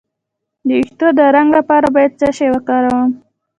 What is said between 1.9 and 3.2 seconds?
باید څه شی وکاروم؟